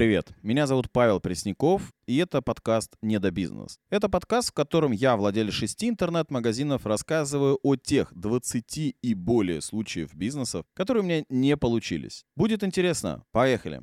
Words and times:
привет! 0.00 0.32
Меня 0.42 0.66
зовут 0.66 0.90
Павел 0.90 1.20
Пресняков, 1.20 1.92
и 2.06 2.16
это 2.16 2.40
подкаст 2.40 2.96
«Недобизнес». 3.02 3.78
Это 3.90 4.08
подкаст, 4.08 4.48
в 4.48 4.54
котором 4.54 4.92
я, 4.92 5.14
владелец 5.14 5.52
шести 5.52 5.90
интернет-магазинов, 5.90 6.86
рассказываю 6.86 7.58
о 7.62 7.76
тех 7.76 8.10
20 8.14 8.96
и 9.02 9.14
более 9.14 9.60
случаев 9.60 10.14
бизнесов, 10.14 10.64
которые 10.72 11.02
у 11.02 11.06
меня 11.06 11.24
не 11.28 11.54
получились. 11.58 12.24
Будет 12.34 12.64
интересно. 12.64 13.24
Поехали! 13.30 13.82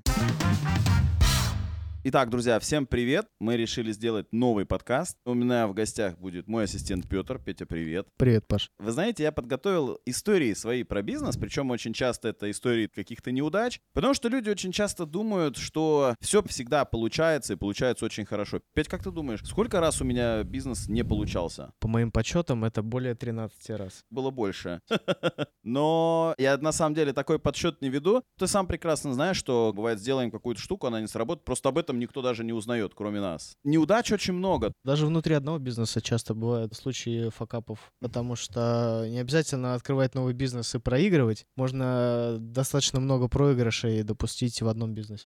Итак, 2.09 2.29
друзья, 2.29 2.57
всем 2.59 2.85
привет. 2.85 3.27
Мы 3.37 3.57
решили 3.57 3.91
сделать 3.91 4.31
новый 4.31 4.65
подкаст. 4.65 5.17
У 5.25 5.33
меня 5.33 5.67
в 5.67 5.73
гостях 5.73 6.17
будет 6.17 6.47
мой 6.47 6.63
ассистент 6.63 7.05
Петр. 7.09 7.37
Петя, 7.37 7.65
привет. 7.65 8.07
Привет, 8.15 8.47
Паш. 8.47 8.71
Вы 8.79 8.93
знаете, 8.93 9.23
я 9.23 9.33
подготовил 9.33 9.99
истории 10.05 10.53
свои 10.53 10.83
про 10.83 11.01
бизнес, 11.01 11.35
причем 11.35 11.69
очень 11.69 11.91
часто 11.91 12.29
это 12.29 12.49
истории 12.49 12.87
каких-то 12.87 13.33
неудач, 13.33 13.81
потому 13.91 14.13
что 14.13 14.29
люди 14.29 14.49
очень 14.49 14.71
часто 14.71 15.05
думают, 15.05 15.57
что 15.57 16.15
все 16.21 16.41
всегда 16.43 16.85
получается 16.85 17.51
и 17.51 17.55
получается 17.57 18.05
очень 18.05 18.23
хорошо. 18.23 18.61
Петь, 18.73 18.87
как 18.87 19.03
ты 19.03 19.11
думаешь, 19.11 19.41
сколько 19.43 19.81
раз 19.81 19.99
у 19.99 20.05
меня 20.05 20.43
бизнес 20.43 20.87
не 20.87 21.03
получался? 21.03 21.73
По 21.81 21.89
моим 21.89 22.13
подсчетам, 22.13 22.63
это 22.63 22.83
более 22.83 23.15
13 23.15 23.69
раз. 23.71 24.05
Было 24.09 24.31
больше. 24.31 24.79
Но 25.63 26.35
я 26.37 26.57
на 26.57 26.71
самом 26.71 26.95
деле 26.95 27.11
такой 27.11 27.37
подсчет 27.37 27.81
не 27.81 27.89
веду. 27.89 28.23
Ты 28.39 28.47
сам 28.47 28.65
прекрасно 28.65 29.13
знаешь, 29.13 29.35
что 29.35 29.73
бывает, 29.75 29.99
сделаем 29.99 30.31
какую-то 30.31 30.61
штуку, 30.61 30.87
она 30.87 31.01
не 31.01 31.07
сработает, 31.07 31.43
просто 31.43 31.67
об 31.67 31.77
этом 31.77 31.96
никто 31.99 32.21
даже 32.21 32.43
не 32.43 32.53
узнает, 32.53 32.93
кроме 32.95 33.19
нас. 33.19 33.55
Неудач 33.63 34.11
очень 34.11 34.33
много. 34.33 34.73
Даже 34.83 35.05
внутри 35.05 35.35
одного 35.35 35.59
бизнеса 35.59 36.01
часто 36.01 36.33
бывают 36.33 36.73
случаи 36.73 37.29
факапов, 37.29 37.91
потому 37.99 38.35
что 38.35 39.05
не 39.09 39.19
обязательно 39.19 39.73
открывать 39.73 40.15
новый 40.15 40.33
бизнес 40.33 40.73
и 40.75 40.79
проигрывать. 40.79 41.45
Можно 41.55 42.37
достаточно 42.39 42.99
много 42.99 43.27
проигрышей 43.27 44.03
допустить 44.03 44.61
в 44.61 44.67
одном 44.67 44.93
бизнесе. 44.93 45.25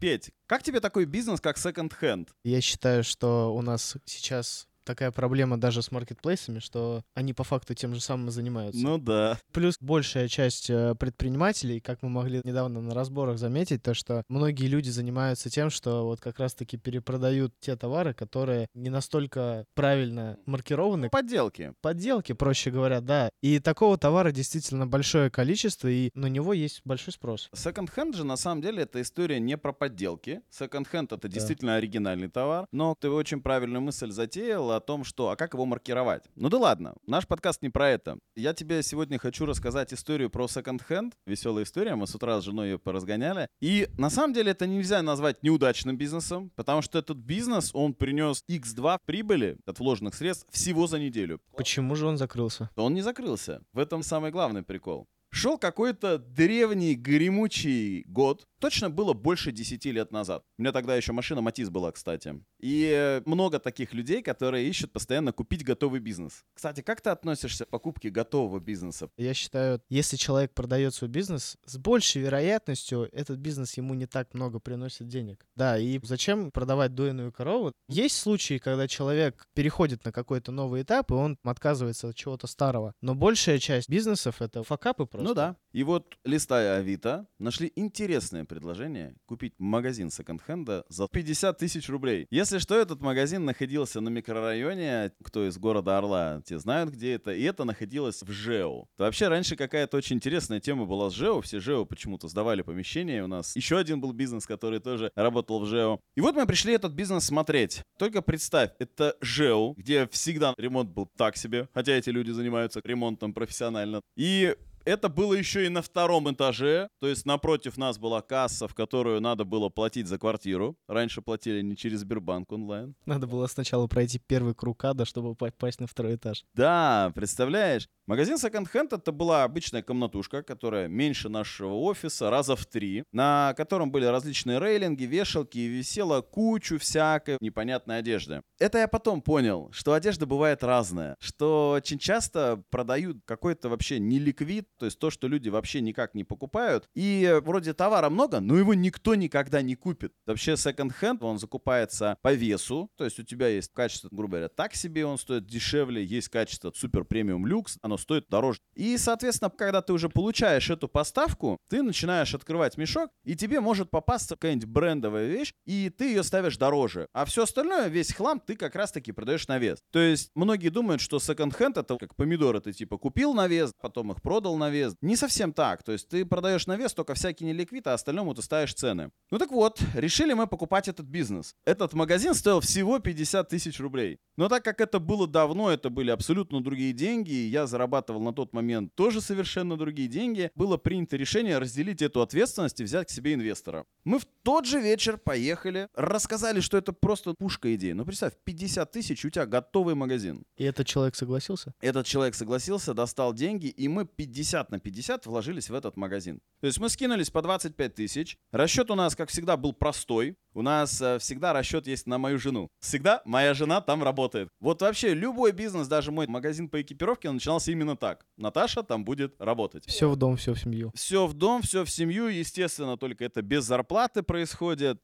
Петь, 0.00 0.30
как 0.46 0.62
тебе 0.62 0.80
такой 0.80 1.06
бизнес, 1.06 1.40
как 1.40 1.56
Hand? 1.56 2.28
Я 2.44 2.60
считаю, 2.60 3.02
что 3.02 3.54
у 3.54 3.62
нас 3.62 3.96
сейчас 4.04 4.68
такая 4.86 5.10
проблема 5.10 5.58
даже 5.58 5.82
с 5.82 5.90
маркетплейсами, 5.90 6.60
что 6.60 7.02
они 7.14 7.34
по 7.34 7.44
факту 7.44 7.74
тем 7.74 7.94
же 7.94 8.00
самым 8.00 8.28
и 8.28 8.30
занимаются. 8.30 8.80
Ну 8.82 8.96
да. 8.98 9.38
Плюс 9.52 9.74
большая 9.80 10.28
часть 10.28 10.70
э, 10.70 10.94
предпринимателей, 10.94 11.80
как 11.80 12.02
мы 12.02 12.08
могли 12.08 12.40
недавно 12.44 12.80
на 12.80 12.94
разборах 12.94 13.38
заметить, 13.38 13.82
то 13.82 13.92
что 13.92 14.22
многие 14.28 14.66
люди 14.66 14.88
занимаются 14.88 15.50
тем, 15.50 15.68
что 15.68 16.04
вот 16.04 16.20
как 16.20 16.38
раз-таки 16.38 16.78
перепродают 16.78 17.52
те 17.60 17.76
товары, 17.76 18.14
которые 18.14 18.68
не 18.74 18.88
настолько 18.88 19.66
правильно 19.74 20.38
маркированы. 20.46 21.10
Подделки. 21.10 21.74
Подделки, 21.82 22.32
проще 22.32 22.70
говоря, 22.70 23.00
да. 23.00 23.28
И 23.42 23.58
такого 23.58 23.98
товара 23.98 24.30
действительно 24.30 24.86
большое 24.86 25.30
количество, 25.30 25.88
и 25.88 26.10
на 26.14 26.26
него 26.26 26.52
есть 26.52 26.80
большой 26.84 27.12
спрос. 27.12 27.50
Hand 27.52 28.14
же 28.14 28.24
на 28.24 28.36
самом 28.36 28.62
деле 28.62 28.82
это 28.82 29.02
история 29.02 29.40
не 29.40 29.56
про 29.56 29.72
подделки. 29.72 30.42
Hand 30.58 31.06
это 31.06 31.18
да. 31.18 31.28
действительно 31.28 31.74
оригинальный 31.74 32.28
товар, 32.28 32.66
но 32.70 32.94
ты 32.98 33.10
очень 33.10 33.40
правильную 33.40 33.82
мысль 33.82 34.10
затеял 34.10 34.75
о 34.76 34.80
том, 34.80 35.04
что, 35.04 35.30
а 35.30 35.36
как 35.36 35.54
его 35.54 35.66
маркировать. 35.66 36.24
Ну 36.36 36.48
да 36.48 36.58
ладно, 36.58 36.94
наш 37.06 37.26
подкаст 37.26 37.62
не 37.62 37.70
про 37.70 37.90
это. 37.90 38.18
Я 38.34 38.54
тебе 38.54 38.82
сегодня 38.82 39.18
хочу 39.18 39.46
рассказать 39.46 39.92
историю 39.92 40.30
про 40.30 40.46
секонд-хенд. 40.48 41.14
Веселая 41.26 41.64
история, 41.64 41.94
мы 41.94 42.06
с 42.06 42.14
утра 42.14 42.40
с 42.40 42.44
женой 42.44 42.70
ее 42.70 42.78
поразгоняли. 42.78 43.48
И 43.60 43.88
на 43.98 44.10
самом 44.10 44.32
деле 44.34 44.52
это 44.52 44.66
нельзя 44.66 45.02
назвать 45.02 45.42
неудачным 45.42 45.96
бизнесом, 45.96 46.50
потому 46.54 46.82
что 46.82 46.98
этот 46.98 47.18
бизнес, 47.18 47.70
он 47.74 47.94
принес 47.94 48.44
x2 48.48 49.00
прибыли 49.04 49.58
от 49.66 49.78
вложенных 49.78 50.14
средств 50.14 50.46
всего 50.50 50.86
за 50.86 50.98
неделю. 50.98 51.40
Почему 51.56 51.96
же 51.96 52.06
он 52.06 52.18
закрылся? 52.18 52.70
Он 52.76 52.94
не 52.94 53.02
закрылся. 53.02 53.62
В 53.72 53.78
этом 53.78 54.02
самый 54.02 54.30
главный 54.30 54.62
прикол. 54.62 55.08
Шел 55.30 55.58
какой-то 55.58 56.18
древний 56.18 56.94
гремучий 56.94 58.04
год, 58.04 58.46
точно 58.58 58.90
было 58.90 59.12
больше 59.12 59.52
10 59.52 59.84
лет 59.86 60.12
назад. 60.12 60.44
У 60.58 60.62
меня 60.62 60.72
тогда 60.72 60.96
еще 60.96 61.12
машина 61.12 61.40
Матис 61.40 61.70
была, 61.70 61.92
кстати. 61.92 62.42
И 62.60 63.20
много 63.24 63.58
таких 63.58 63.92
людей, 63.92 64.22
которые 64.22 64.68
ищут 64.68 64.92
постоянно 64.92 65.32
купить 65.32 65.64
готовый 65.64 66.00
бизнес. 66.00 66.44
Кстати, 66.54 66.80
как 66.80 67.00
ты 67.00 67.10
относишься 67.10 67.64
к 67.64 67.68
покупке 67.68 68.10
готового 68.10 68.60
бизнеса? 68.60 69.10
Я 69.16 69.34
считаю, 69.34 69.80
если 69.88 70.16
человек 70.16 70.54
продает 70.54 70.94
свой 70.94 71.10
бизнес, 71.10 71.56
с 71.64 71.76
большей 71.76 72.22
вероятностью 72.22 73.08
этот 73.12 73.38
бизнес 73.38 73.76
ему 73.76 73.94
не 73.94 74.06
так 74.06 74.32
много 74.34 74.58
приносит 74.58 75.08
денег. 75.08 75.46
Да, 75.54 75.78
и 75.78 76.00
зачем 76.02 76.50
продавать 76.50 76.94
дойную 76.94 77.32
корову? 77.32 77.72
Есть 77.88 78.16
случаи, 78.18 78.58
когда 78.58 78.88
человек 78.88 79.46
переходит 79.54 80.04
на 80.04 80.12
какой-то 80.12 80.52
новый 80.52 80.82
этап, 80.82 81.10
и 81.10 81.14
он 81.14 81.38
отказывается 81.44 82.08
от 82.08 82.16
чего-то 82.16 82.46
старого. 82.46 82.94
Но 83.02 83.14
большая 83.14 83.58
часть 83.58 83.88
бизнесов— 83.88 84.36
это 84.40 84.62
факапы 84.62 85.06
просто. 85.06 85.28
Ну 85.28 85.34
да. 85.34 85.56
И 85.72 85.82
вот, 85.82 86.16
листая 86.24 86.78
Авито, 86.78 87.26
нашли 87.38 87.70
интересное 87.76 88.45
предложение 88.46 89.14
купить 89.26 89.54
магазин 89.58 90.10
секонд-хенда 90.10 90.84
за 90.88 91.08
50 91.08 91.58
тысяч 91.58 91.88
рублей. 91.88 92.26
Если 92.30 92.58
что, 92.58 92.76
этот 92.76 93.00
магазин 93.00 93.44
находился 93.44 94.00
на 94.00 94.08
микрорайоне, 94.08 95.12
кто 95.22 95.46
из 95.46 95.58
города 95.58 95.98
Орла, 95.98 96.42
те 96.44 96.58
знают, 96.58 96.90
где 96.90 97.14
это, 97.14 97.32
и 97.32 97.42
это 97.42 97.64
находилось 97.64 98.22
в 98.22 98.30
ЖЭУ. 98.30 98.88
Вообще, 98.98 99.28
раньше 99.28 99.56
какая-то 99.56 99.96
очень 99.96 100.16
интересная 100.16 100.60
тема 100.60 100.86
была 100.86 101.10
с 101.10 101.14
ЖЭУ, 101.14 101.40
все 101.40 101.60
ЖЭУ 101.60 101.86
почему-то 101.86 102.28
сдавали 102.28 102.62
помещение, 102.62 103.24
у 103.24 103.26
нас 103.26 103.54
еще 103.56 103.78
один 103.78 104.00
был 104.00 104.12
бизнес, 104.12 104.46
который 104.46 104.80
тоже 104.80 105.10
работал 105.14 105.60
в 105.60 105.66
ЖЭУ. 105.66 106.00
И 106.14 106.20
вот 106.20 106.34
мы 106.34 106.46
пришли 106.46 106.74
этот 106.74 106.92
бизнес 106.92 107.24
смотреть. 107.24 107.82
Только 107.98 108.22
представь, 108.22 108.70
это 108.78 109.16
ЖЭУ, 109.20 109.74
где 109.76 110.06
всегда 110.08 110.54
ремонт 110.56 110.90
был 110.90 111.06
так 111.16 111.36
себе, 111.36 111.68
хотя 111.74 111.92
эти 111.92 112.10
люди 112.10 112.30
занимаются 112.30 112.80
ремонтом 112.84 113.32
профессионально. 113.32 114.00
И 114.16 114.54
это 114.86 115.08
было 115.08 115.34
еще 115.34 115.66
и 115.66 115.68
на 115.68 115.82
втором 115.82 116.32
этаже, 116.32 116.88
то 117.00 117.08
есть 117.08 117.26
напротив 117.26 117.76
нас 117.76 117.98
была 117.98 118.22
касса, 118.22 118.68
в 118.68 118.74
которую 118.74 119.20
надо 119.20 119.44
было 119.44 119.68
платить 119.68 120.06
за 120.06 120.16
квартиру. 120.18 120.76
Раньше 120.88 121.20
платили 121.20 121.60
не 121.60 121.76
через 121.76 122.00
Сбербанк 122.00 122.52
онлайн. 122.52 122.94
Надо 123.04 123.26
было 123.26 123.46
сначала 123.48 123.88
пройти 123.88 124.18
первый 124.18 124.54
круг 124.54 124.84
ада, 124.84 125.04
чтобы 125.04 125.34
попасть 125.34 125.80
на 125.80 125.86
второй 125.86 126.14
этаж. 126.14 126.44
Да, 126.54 127.12
представляешь? 127.14 127.88
Магазин 128.06 128.36
Second 128.36 128.72
Hand 128.72 128.94
это 128.94 129.10
была 129.10 129.42
обычная 129.42 129.82
комнатушка, 129.82 130.44
которая 130.44 130.86
меньше 130.86 131.28
нашего 131.28 131.74
офиса, 131.74 132.30
раза 132.30 132.54
в 132.54 132.64
три, 132.64 133.02
на 133.10 133.52
котором 133.56 133.90
были 133.90 134.04
различные 134.04 134.60
рейлинги, 134.60 135.02
вешалки, 135.02 135.58
и 135.58 135.66
висела 135.66 136.20
кучу 136.20 136.78
всякой 136.78 137.36
непонятной 137.40 137.98
одежды. 137.98 138.42
Это 138.60 138.78
я 138.78 138.86
потом 138.86 139.20
понял, 139.20 139.70
что 139.72 139.92
одежда 139.92 140.24
бывает 140.24 140.62
разная, 140.62 141.16
что 141.18 141.72
очень 141.72 141.98
часто 141.98 142.62
продают 142.70 143.18
какой-то 143.24 143.68
вообще 143.68 143.98
неликвид, 143.98 144.68
то 144.78 144.86
есть 144.86 144.98
то, 144.98 145.10
что 145.10 145.28
люди 145.28 145.48
вообще 145.48 145.80
никак 145.80 146.14
не 146.14 146.24
покупают, 146.24 146.88
и 146.94 147.40
вроде 147.42 147.74
товара 147.74 148.10
много, 148.10 148.40
но 148.40 148.56
его 148.56 148.74
никто 148.74 149.14
никогда 149.14 149.62
не 149.62 149.74
купит. 149.74 150.12
Вообще 150.26 150.52
Hand, 150.52 151.18
он 151.20 151.38
закупается 151.38 152.18
по 152.22 152.32
весу, 152.32 152.90
то 152.96 153.04
есть 153.04 153.18
у 153.18 153.22
тебя 153.22 153.48
есть 153.48 153.72
качество, 153.72 154.08
грубо 154.10 154.32
говоря, 154.32 154.48
так 154.48 154.74
себе 154.74 155.06
он 155.06 155.18
стоит 155.18 155.46
дешевле, 155.46 156.04
есть 156.04 156.28
качество 156.28 156.72
супер 156.74 157.04
премиум 157.04 157.46
люкс, 157.46 157.78
оно 157.82 157.96
стоит 157.96 158.28
дороже. 158.28 158.60
И, 158.74 158.96
соответственно, 158.98 159.50
когда 159.50 159.82
ты 159.82 159.92
уже 159.92 160.08
получаешь 160.08 160.70
эту 160.70 160.88
поставку, 160.88 161.58
ты 161.68 161.82
начинаешь 161.82 162.34
открывать 162.34 162.76
мешок, 162.76 163.10
и 163.24 163.34
тебе 163.34 163.60
может 163.60 163.90
попасться 163.90 164.34
какая-нибудь 164.34 164.68
брендовая 164.68 165.26
вещь, 165.26 165.52
и 165.64 165.90
ты 165.90 166.08
ее 166.08 166.22
ставишь 166.22 166.56
дороже. 166.56 167.08
А 167.12 167.24
все 167.24 167.44
остальное, 167.44 167.88
весь 167.88 168.12
хлам, 168.12 168.40
ты 168.40 168.56
как 168.56 168.74
раз-таки 168.74 169.12
продаешь 169.12 169.48
на 169.48 169.58
вес. 169.58 169.78
То 169.90 169.98
есть 169.98 170.30
многие 170.34 170.68
думают, 170.68 171.00
что 171.00 171.18
секонд-хенд 171.18 171.78
это 171.78 171.96
как 171.96 172.14
помидоры, 172.16 172.60
ты 172.60 172.72
типа 172.72 172.98
купил 172.98 173.34
на 173.34 173.46
вес, 173.46 173.72
потом 173.80 174.12
их 174.12 174.22
продал 174.22 174.56
на 174.56 174.65
вес. 174.70 174.94
Не 175.00 175.16
совсем 175.16 175.52
так. 175.52 175.82
То 175.82 175.92
есть 175.92 176.08
ты 176.08 176.24
продаешь 176.24 176.66
на 176.66 176.76
вес 176.76 176.94
только 176.94 177.14
всякий 177.14 177.44
неликвид, 177.44 177.86
а 177.86 177.94
остальному 177.94 178.34
ты 178.34 178.42
ставишь 178.42 178.74
цены. 178.74 179.10
Ну 179.30 179.38
так 179.38 179.50
вот, 179.50 179.80
решили 179.94 180.32
мы 180.32 180.46
покупать 180.46 180.88
этот 180.88 181.06
бизнес. 181.06 181.54
Этот 181.64 181.92
магазин 181.94 182.34
стоил 182.34 182.60
всего 182.60 182.98
50 182.98 183.48
тысяч 183.48 183.80
рублей. 183.80 184.18
Но 184.36 184.48
так 184.48 184.64
как 184.64 184.80
это 184.80 184.98
было 184.98 185.26
давно, 185.26 185.70
это 185.70 185.90
были 185.90 186.10
абсолютно 186.10 186.62
другие 186.62 186.92
деньги, 186.92 187.32
и 187.32 187.48
я 187.48 187.66
зарабатывал 187.66 188.20
на 188.20 188.32
тот 188.32 188.52
момент 188.52 188.94
тоже 188.94 189.20
совершенно 189.20 189.76
другие 189.76 190.08
деньги, 190.08 190.50
было 190.54 190.76
принято 190.76 191.16
решение 191.16 191.58
разделить 191.58 192.02
эту 192.02 192.20
ответственность 192.20 192.80
и 192.80 192.84
взять 192.84 193.08
к 193.08 193.10
себе 193.10 193.34
инвестора. 193.34 193.86
Мы 194.04 194.18
в 194.18 194.26
тот 194.42 194.66
же 194.66 194.80
вечер 194.80 195.16
поехали, 195.16 195.88
рассказали, 195.94 196.60
что 196.60 196.76
это 196.76 196.92
просто 196.92 197.34
пушка 197.34 197.74
идеи. 197.74 197.92
Ну 197.92 198.04
представь, 198.04 198.34
50 198.44 198.90
тысяч, 198.92 199.24
у 199.24 199.30
тебя 199.30 199.46
готовый 199.46 199.94
магазин. 199.94 200.44
И 200.56 200.64
этот 200.64 200.86
человек 200.86 201.14
согласился? 201.16 201.74
Этот 201.80 202.06
человек 202.06 202.34
согласился, 202.34 202.94
достал 202.94 203.32
деньги, 203.32 203.66
и 203.66 203.88
мы 203.88 204.04
50 204.04 204.55
на 204.64 204.78
50 204.78 205.26
вложились 205.26 205.70
в 205.70 205.74
этот 205.74 205.96
магазин. 205.96 206.40
То 206.60 206.66
есть 206.66 206.78
мы 206.78 206.88
скинулись 206.88 207.30
по 207.30 207.42
25 207.42 207.94
тысяч. 207.94 208.36
Расчет 208.52 208.90
у 208.90 208.94
нас, 208.94 209.14
как 209.14 209.28
всегда, 209.28 209.56
был 209.56 209.72
простой. 209.72 210.36
У 210.54 210.62
нас 210.62 211.00
э, 211.00 211.18
всегда 211.18 211.52
расчет 211.52 211.86
есть 211.86 212.06
на 212.06 212.18
мою 212.18 212.38
жену. 212.38 212.68
Всегда 212.80 213.22
моя 213.24 213.54
жена 213.54 213.80
там 213.80 214.02
работает. 214.02 214.48
Вот 214.60 214.82
вообще 214.82 215.14
любой 215.14 215.52
бизнес, 215.52 215.88
даже 215.88 216.12
мой 216.12 216.26
магазин 216.26 216.68
по 216.68 216.80
экипировке, 216.80 217.28
он 217.28 217.36
начинался 217.36 217.72
именно 217.72 217.96
так. 217.96 218.24
Наташа 218.36 218.82
там 218.82 219.04
будет 219.04 219.34
работать. 219.40 219.86
Все 219.86 220.08
в 220.08 220.16
дом, 220.16 220.36
все 220.36 220.54
в 220.54 220.58
семью. 220.58 220.92
Все 220.94 221.26
в 221.26 221.34
дом, 221.34 221.62
все 221.62 221.84
в 221.84 221.90
семью. 221.90 222.28
Естественно, 222.28 222.96
только 222.96 223.24
это 223.24 223.42
без 223.42 223.64
зарплаты 223.64 224.22
происходит. 224.22 225.00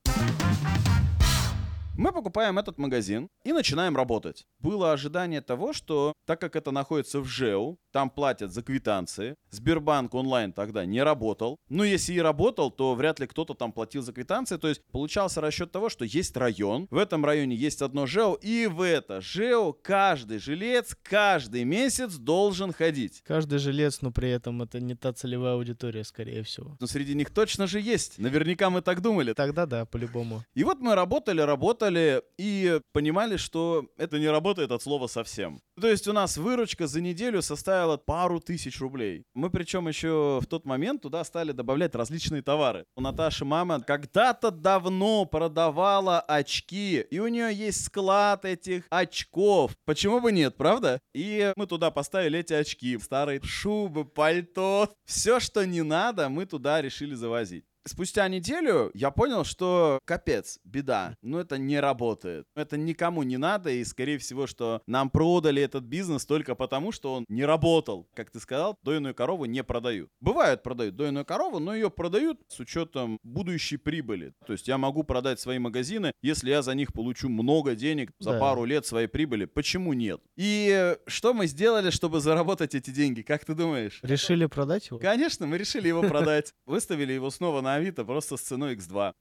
Мы 1.95 2.11
покупаем 2.11 2.59
этот 2.59 2.79
магазин 2.79 3.29
и 3.45 3.53
начинаем 3.53 3.97
работать. 3.97 4.47
Было 4.59 4.93
ожидание 4.93 5.43
того, 5.43 5.75
что 5.75 6.15
так 6.25 6.41
как 6.41 6.57
это 6.57 6.71
находится 6.71 7.21
в 7.21 7.27
ЖЭУ, 7.27 7.79
там 7.93 8.11
платят 8.11 8.53
за 8.53 8.63
квитанции. 8.63 9.37
Сбербанк 9.51 10.15
онлайн 10.15 10.53
тогда 10.53 10.85
не 10.85 11.03
работал. 11.03 11.59
Ну, 11.69 11.85
если 11.85 12.15
и 12.15 12.21
работал, 12.21 12.71
то 12.71 12.95
вряд 12.95 13.21
ли 13.21 13.27
кто-то 13.27 13.55
там 13.55 13.73
платил 13.73 14.03
за 14.03 14.13
квитанции. 14.13 14.57
То 14.57 14.69
есть 14.69 14.83
получался 14.91 15.41
расчет 15.41 15.71
того, 15.71 15.89
что 15.89 16.05
есть 16.05 16.37
район, 16.37 16.89
в 16.91 16.97
этом 16.97 17.25
районе 17.25 17.55
есть 17.55 17.83
одно 17.83 18.07
ЖЭО, 18.07 18.35
и 18.41 18.67
в 18.67 18.81
это 18.81 19.21
ЖЭО 19.21 19.73
каждый 19.73 20.39
жилец 20.39 20.97
каждый 21.03 21.65
месяц 21.65 22.15
должен 22.15 22.73
ходить. 22.73 23.23
Каждый 23.27 23.59
жилец, 23.59 24.01
но 24.01 24.11
при 24.11 24.31
этом 24.31 24.63
это 24.63 24.81
не 24.81 24.95
та 24.95 25.13
целевая 25.13 25.55
аудитория, 25.55 26.05
скорее 26.05 26.43
всего. 26.43 26.77
Но 26.81 26.87
среди 26.87 27.15
них 27.15 27.31
точно 27.31 27.67
же 27.67 27.81
есть. 27.81 28.19
Наверняка 28.19 28.71
мы 28.71 28.81
так 28.83 29.01
думали. 29.03 29.33
Тогда 29.33 29.67
да, 29.67 29.85
по-любому. 29.85 30.43
И 30.55 30.65
вот 30.65 30.81
мы 30.81 30.95
работали, 30.95 31.41
работали 31.41 32.23
и 32.39 32.81
понимали, 32.93 33.37
что 33.37 33.87
это 33.97 34.19
не 34.19 34.29
работает 34.29 34.71
от 34.73 34.83
слова 34.83 35.07
совсем. 35.07 35.61
То 35.81 35.89
есть 35.89 36.09
у 36.09 36.13
нас 36.13 36.37
выручка 36.37 36.87
за 36.87 37.01
неделю 37.01 37.43
составила 37.43 37.82
пару 37.97 38.41
тысяч 38.41 38.81
рублей. 38.81 39.25
Мы 39.35 39.51
причем 39.51 39.89
еще 39.89 40.41
в 40.43 40.47
тот 40.47 40.65
момент 40.65 41.03
туда 41.03 41.25
стали 41.25 41.53
добавлять 41.53 41.95
различные 41.95 42.43
товары. 42.43 42.85
У 42.97 43.01
Наташи 43.01 43.45
мама 43.45 43.81
когда-то 43.81 44.51
давно 44.51 45.25
продавала 45.25 46.21
очки, 46.21 47.01
и 47.01 47.19
у 47.19 47.29
нее 47.29 47.53
есть 47.53 47.85
склад 47.85 48.45
этих 48.45 48.85
очков. 48.91 49.77
Почему 49.85 50.21
бы 50.21 50.33
нет, 50.33 50.57
правда? 50.57 51.01
И 51.15 51.53
мы 51.57 51.67
туда 51.67 51.91
поставили 51.91 52.39
эти 52.39 52.53
очки, 52.53 52.99
старые 52.99 53.41
шубы, 53.43 54.05
пальто. 54.05 54.89
Все, 55.05 55.41
что 55.41 55.67
не 55.67 55.83
надо, 55.83 56.29
мы 56.29 56.47
туда 56.47 56.81
решили 56.81 57.15
завозить. 57.15 57.65
Спустя 57.85 58.29
неделю 58.29 58.91
я 58.95 59.11
понял, 59.11 59.45
что 59.45 59.99
капец, 60.05 60.61
беда. 60.65 61.17
Ну, 61.23 61.39
это 61.39 61.59
не 61.59 61.81
работает. 61.81 62.47
Это 62.55 62.77
никому 62.77 63.23
не 63.25 63.37
надо, 63.39 63.71
и, 63.71 63.85
скорее 63.85 64.19
всего, 64.19 64.47
что 64.47 64.83
нам 64.87 65.11
продали 65.11 65.61
этот 65.63 65.85
бизнес 65.85 66.25
только 66.25 66.55
потому, 66.55 66.93
что 66.93 67.15
он 67.15 67.25
не 67.29 67.45
работал. 67.45 68.09
Как 68.15 68.31
ты 68.31 68.39
сказал, 68.41 68.79
дойную 68.83 69.15
корову 69.15 69.47
не 69.47 69.65
продают. 69.65 70.11
Бывает, 70.21 70.63
продают 70.63 70.95
дойную 70.97 71.25
корову, 71.25 71.59
но 71.59 71.75
ее 71.75 71.91
продают 71.91 72.41
с 72.49 72.61
учетом 72.61 73.19
будущей 73.25 73.79
прибыли. 73.79 74.33
То 74.47 74.53
есть 74.53 74.69
я 74.69 74.79
могу 74.79 75.03
продать 75.03 75.41
свои 75.41 75.59
магазины, 75.59 76.13
если 76.23 76.51
я 76.51 76.63
за 76.63 76.75
них 76.75 76.93
получу 76.93 77.29
много 77.29 77.75
денег 77.75 78.13
за 78.21 78.33
Да. 78.33 78.39
пару 78.39 78.65
лет 78.65 78.87
своей 78.87 79.09
прибыли. 79.09 79.45
Почему 79.47 79.93
нет? 79.93 80.21
И 80.37 80.97
что 81.07 81.35
мы 81.35 81.47
сделали, 81.49 81.91
чтобы 81.91 82.21
заработать 82.21 82.75
эти 82.77 82.91
деньги? 82.91 83.23
Как 83.23 83.45
ты 83.45 83.55
думаешь? 83.55 83.99
Решили 84.03 84.47
продать 84.47 84.87
его? 84.89 84.99
Конечно, 85.01 85.47
мы 85.47 85.59
решили 85.59 85.89
его 85.89 86.03
продать. 86.03 86.55
Выставили 86.67 87.13
его 87.13 87.31
снова 87.31 87.61
на 87.61 87.72
Авито 87.75 88.05
просто 88.05 88.37
с 88.37 88.41
ценой 88.41 88.77
X2. 88.77 89.15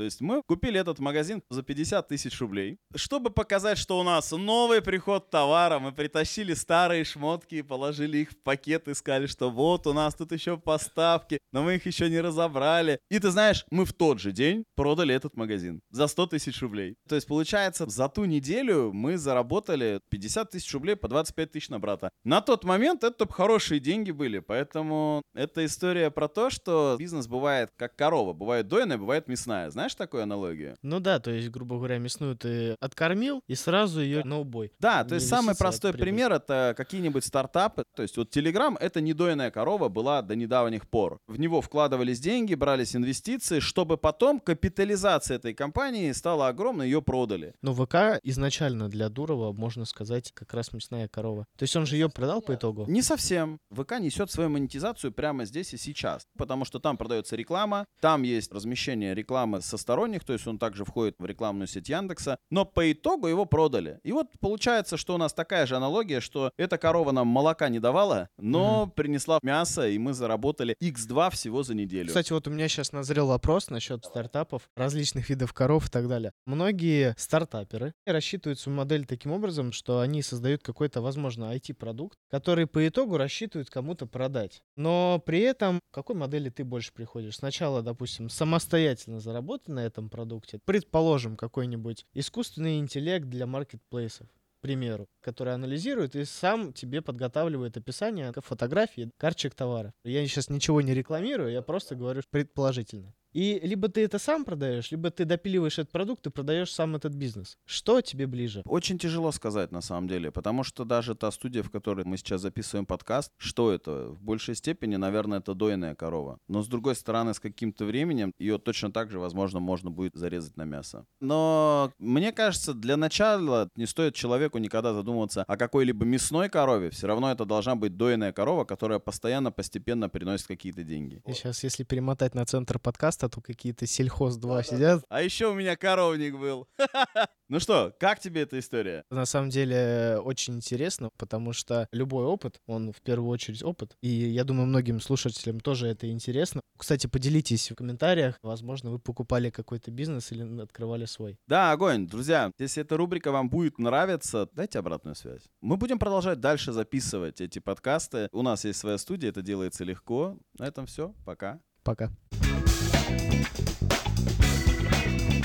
То 0.00 0.04
есть 0.04 0.22
мы 0.22 0.42
купили 0.42 0.80
этот 0.80 0.98
магазин 0.98 1.42
за 1.50 1.62
50 1.62 2.08
тысяч 2.08 2.40
рублей. 2.40 2.78
Чтобы 2.94 3.28
показать, 3.28 3.76
что 3.76 4.00
у 4.00 4.02
нас 4.02 4.30
новый 4.32 4.80
приход 4.80 5.28
товара, 5.28 5.78
мы 5.78 5.92
притащили 5.92 6.54
старые 6.54 7.04
шмотки 7.04 7.56
и 7.56 7.62
положили 7.62 8.16
их 8.16 8.30
в 8.30 8.38
пакет 8.38 8.88
и 8.88 8.94
сказали, 8.94 9.26
что 9.26 9.50
вот 9.50 9.86
у 9.86 9.92
нас 9.92 10.14
тут 10.14 10.32
еще 10.32 10.56
поставки, 10.56 11.38
но 11.52 11.62
мы 11.62 11.74
их 11.74 11.84
еще 11.84 12.08
не 12.08 12.18
разобрали. 12.22 12.98
И 13.10 13.18
ты 13.18 13.30
знаешь, 13.30 13.66
мы 13.70 13.84
в 13.84 13.92
тот 13.92 14.20
же 14.20 14.32
день 14.32 14.64
продали 14.74 15.14
этот 15.14 15.36
магазин 15.36 15.82
за 15.90 16.06
100 16.06 16.28
тысяч 16.28 16.62
рублей. 16.62 16.96
То 17.06 17.14
есть 17.14 17.26
получается, 17.26 17.86
за 17.86 18.08
ту 18.08 18.24
неделю 18.24 18.92
мы 18.94 19.18
заработали 19.18 20.00
50 20.08 20.50
тысяч 20.50 20.72
рублей 20.72 20.96
по 20.96 21.08
25 21.08 21.52
тысяч 21.52 21.68
на 21.68 21.78
брата. 21.78 22.08
На 22.24 22.40
тот 22.40 22.64
момент 22.64 23.04
это 23.04 23.30
хорошие 23.30 23.80
деньги 23.80 24.12
были, 24.12 24.38
поэтому 24.38 25.20
это 25.34 25.66
история 25.66 26.10
про 26.10 26.28
то, 26.28 26.48
что 26.48 26.96
бизнес 26.98 27.26
бывает 27.26 27.68
как 27.76 27.96
корова. 27.96 28.32
Бывает 28.32 28.66
дойная, 28.66 28.96
бывает 28.96 29.28
мясная. 29.28 29.68
Знаешь 29.68 29.89
такую 29.94 30.22
аналогию? 30.22 30.76
Ну 30.82 31.00
да, 31.00 31.18
то 31.18 31.30
есть, 31.30 31.48
грубо 31.50 31.76
говоря, 31.76 31.98
мясную 31.98 32.36
ты 32.36 32.76
откормил 32.80 33.42
и 33.46 33.54
сразу 33.54 34.00
ее 34.00 34.24
на 34.24 34.38
убой. 34.40 34.72
Да, 34.78 35.04
то 35.04 35.14
есть 35.14 35.28
самый 35.28 35.56
простой 35.56 35.92
пример 35.92 36.32
это 36.32 36.74
какие-нибудь 36.76 37.24
стартапы. 37.24 37.84
То 37.94 38.02
есть 38.02 38.16
вот 38.16 38.34
Telegram 38.34 38.76
это 38.78 39.00
не 39.00 39.12
дойная 39.12 39.50
корова 39.50 39.88
была 39.88 40.22
до 40.22 40.36
недавних 40.36 40.88
пор. 40.88 41.18
В 41.26 41.38
него 41.38 41.60
вкладывались 41.60 42.20
деньги, 42.20 42.54
брались 42.54 42.96
инвестиции, 42.96 43.60
чтобы 43.60 43.96
потом 43.96 44.40
капитализация 44.40 45.36
этой 45.36 45.54
компании 45.54 46.12
стала 46.12 46.48
огромной, 46.48 46.86
ее 46.86 47.02
продали. 47.02 47.54
Но 47.62 47.74
ВК 47.74 48.20
изначально 48.22 48.88
для 48.88 49.08
Дурова, 49.08 49.52
можно 49.52 49.84
сказать, 49.84 50.32
как 50.32 50.54
раз 50.54 50.72
мясная 50.72 51.08
корова. 51.08 51.46
То 51.56 51.64
есть 51.64 51.76
он 51.76 51.86
же 51.86 51.96
ее 51.96 52.08
продал 52.08 52.42
по 52.42 52.54
итогу? 52.54 52.86
Не 52.88 53.02
совсем. 53.02 53.58
ВК 53.70 53.98
несет 54.00 54.30
свою 54.30 54.50
монетизацию 54.50 55.12
прямо 55.12 55.44
здесь 55.44 55.74
и 55.74 55.76
сейчас. 55.76 56.22
Потому 56.36 56.64
что 56.64 56.78
там 56.78 56.96
продается 56.96 57.36
реклама, 57.36 57.86
там 58.00 58.22
есть 58.22 58.52
размещение 58.52 59.14
рекламы 59.14 59.60
со 59.60 59.76
сторонних, 59.80 60.24
то 60.24 60.32
есть 60.32 60.46
он 60.46 60.58
также 60.58 60.84
входит 60.84 61.16
в 61.18 61.24
рекламную 61.24 61.66
сеть 61.66 61.88
Яндекса. 61.88 62.38
Но 62.50 62.64
по 62.64 62.90
итогу 62.92 63.26
его 63.26 63.44
продали. 63.44 63.98
И 64.04 64.12
вот 64.12 64.28
получается, 64.40 64.96
что 64.96 65.14
у 65.14 65.18
нас 65.18 65.32
такая 65.32 65.66
же 65.66 65.76
аналогия, 65.76 66.20
что 66.20 66.52
эта 66.56 66.78
корова 66.78 67.12
нам 67.12 67.26
молока 67.26 67.68
не 67.68 67.80
давала, 67.80 68.28
но 68.38 68.86
принесла 68.86 69.38
мясо, 69.42 69.88
и 69.88 69.98
мы 69.98 70.12
заработали 70.12 70.76
x2 70.82 71.30
всего 71.30 71.62
за 71.62 71.74
неделю. 71.74 72.08
Кстати, 72.08 72.32
вот 72.32 72.46
у 72.46 72.50
меня 72.50 72.68
сейчас 72.68 72.92
назрел 72.92 73.26
вопрос 73.26 73.70
насчет 73.70 74.04
стартапов, 74.04 74.68
различных 74.76 75.28
видов 75.30 75.52
коров 75.52 75.88
и 75.88 75.90
так 75.90 76.08
далее. 76.08 76.32
Многие 76.46 77.14
стартаперы 77.18 77.92
рассчитывают 78.06 78.58
свою 78.58 78.78
модель 78.78 79.06
таким 79.06 79.32
образом, 79.32 79.72
что 79.72 80.00
они 80.00 80.22
создают 80.22 80.62
какой-то, 80.62 81.00
возможно, 81.00 81.54
IT-продукт, 81.54 82.18
который 82.30 82.66
по 82.66 82.86
итогу 82.86 83.16
рассчитывают 83.16 83.70
кому-то 83.70 84.06
продать. 84.06 84.62
Но 84.76 85.22
при 85.24 85.40
этом 85.40 85.80
к 85.90 85.94
какой 85.94 86.16
модели 86.16 86.50
ты 86.50 86.64
больше 86.64 86.92
приходишь? 86.92 87.36
Сначала, 87.36 87.82
допустим, 87.82 88.28
самостоятельно 88.28 89.20
заработать 89.20 89.59
на 89.68 89.80
этом 89.80 90.08
продукте. 90.08 90.58
Предположим, 90.64 91.36
какой-нибудь 91.36 92.06
искусственный 92.14 92.78
интеллект 92.78 93.26
для 93.26 93.46
маркетплейсов 93.46 94.28
к 94.28 94.62
примеру, 94.62 95.08
который 95.22 95.54
анализирует 95.54 96.14
и 96.14 96.26
сам 96.26 96.74
тебе 96.74 97.00
подготавливает 97.00 97.78
описание 97.78 98.30
фотографии, 98.44 99.10
карточек 99.16 99.54
товара. 99.54 99.94
Я 100.04 100.26
сейчас 100.26 100.50
ничего 100.50 100.82
не 100.82 100.92
рекламирую, 100.92 101.50
я 101.50 101.62
просто 101.62 101.94
говорю 101.94 102.20
предположительно. 102.28 103.14
И 103.32 103.60
либо 103.62 103.88
ты 103.88 104.04
это 104.04 104.18
сам 104.18 104.44
продаешь, 104.44 104.90
либо 104.90 105.10
ты 105.10 105.24
допиливаешь 105.24 105.78
этот 105.78 105.92
продукт 105.92 106.26
и 106.26 106.30
продаешь 106.30 106.72
сам 106.72 106.96
этот 106.96 107.14
бизнес. 107.14 107.58
Что 107.64 108.00
тебе 108.00 108.26
ближе? 108.26 108.62
Очень 108.64 108.98
тяжело 108.98 109.30
сказать 109.32 109.70
на 109.72 109.80
самом 109.80 110.08
деле, 110.08 110.30
потому 110.30 110.64
что 110.64 110.84
даже 110.84 111.14
та 111.14 111.30
студия, 111.30 111.62
в 111.62 111.70
которой 111.70 112.04
мы 112.04 112.16
сейчас 112.16 112.40
записываем 112.40 112.86
подкаст, 112.86 113.32
что 113.36 113.72
это? 113.72 114.08
В 114.08 114.22
большей 114.22 114.54
степени, 114.54 114.96
наверное, 114.96 115.38
это 115.38 115.54
дойная 115.54 115.94
корова. 115.94 116.38
Но 116.48 116.62
с 116.62 116.68
другой 116.68 116.96
стороны, 116.96 117.34
с 117.34 117.40
каким-то 117.40 117.84
временем 117.84 118.32
ее 118.38 118.58
точно 118.58 118.92
так 118.92 119.10
же, 119.10 119.18
возможно, 119.18 119.60
можно 119.60 119.90
будет 119.90 120.14
зарезать 120.14 120.56
на 120.56 120.64
мясо. 120.64 121.06
Но 121.20 121.92
мне 121.98 122.32
кажется, 122.32 122.74
для 122.74 122.96
начала 122.96 123.68
не 123.76 123.86
стоит 123.86 124.14
человеку 124.14 124.58
никогда 124.58 124.92
задумываться 124.92 125.44
о 125.44 125.56
какой-либо 125.56 126.04
мясной 126.04 126.48
корове. 126.48 126.90
Все 126.90 127.06
равно 127.06 127.30
это 127.30 127.44
должна 127.44 127.76
быть 127.76 127.96
дойная 127.96 128.32
корова, 128.32 128.64
которая 128.64 128.98
постоянно, 128.98 129.52
постепенно 129.52 130.08
приносит 130.08 130.46
какие-то 130.46 130.82
деньги. 130.82 131.22
И 131.26 131.32
сейчас, 131.32 131.62
если 131.62 131.84
перемотать 131.84 132.34
на 132.34 132.44
центр 132.44 132.78
подкаста, 132.78 133.19
то 133.28 133.40
какие-то 133.40 133.86
сельхоз-2 133.86 134.64
сидят. 134.64 135.04
А 135.08 135.22
еще 135.22 135.48
у 135.48 135.54
меня 135.54 135.76
коровник 135.76 136.36
был. 136.38 136.68
Ну 137.50 137.58
что, 137.58 137.92
как 137.98 138.20
тебе 138.20 138.42
эта 138.42 138.60
история? 138.60 139.02
На 139.10 139.26
самом 139.26 139.50
деле 139.50 140.20
очень 140.22 140.54
интересно, 140.54 141.10
потому 141.16 141.52
что 141.52 141.88
любой 141.90 142.24
опыт, 142.24 142.60
он 142.68 142.92
в 142.92 143.02
первую 143.02 143.28
очередь 143.28 143.64
опыт. 143.64 143.96
И 144.02 144.08
я 144.08 144.44
думаю, 144.44 144.68
многим 144.68 145.00
слушателям 145.00 145.58
тоже 145.58 145.88
это 145.88 146.08
интересно. 146.08 146.60
Кстати, 146.78 147.08
поделитесь 147.08 147.68
в 147.68 147.74
комментариях. 147.74 148.38
Возможно, 148.42 148.92
вы 148.92 149.00
покупали 149.00 149.50
какой-то 149.50 149.90
бизнес 149.90 150.30
или 150.30 150.62
открывали 150.62 151.06
свой. 151.06 151.38
Да, 151.48 151.72
огонь. 151.72 152.06
Друзья, 152.06 152.52
если 152.56 152.84
эта 152.84 152.96
рубрика 152.96 153.32
вам 153.32 153.50
будет 153.50 153.80
нравиться, 153.80 154.48
дайте 154.52 154.78
обратную 154.78 155.16
связь. 155.16 155.42
Мы 155.60 155.76
будем 155.76 155.98
продолжать 155.98 156.38
дальше 156.38 156.70
записывать 156.70 157.40
эти 157.40 157.58
подкасты. 157.58 158.28
У 158.30 158.42
нас 158.42 158.64
есть 158.64 158.78
своя 158.78 158.96
студия, 158.96 159.30
это 159.30 159.42
делается 159.42 159.82
легко. 159.82 160.38
На 160.56 160.68
этом 160.68 160.86
все. 160.86 161.16
Пока. 161.26 161.60
Пока. 161.82 162.12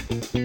Thank 0.07 0.36
you. 0.36 0.44